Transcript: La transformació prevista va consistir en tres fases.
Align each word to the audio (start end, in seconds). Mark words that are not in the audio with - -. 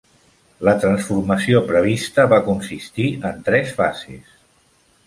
La 0.69 0.71
transformació 0.85 1.61
prevista 1.67 2.27
va 2.33 2.41
consistir 2.51 3.09
en 3.33 3.47
tres 3.51 3.79
fases. 3.83 4.35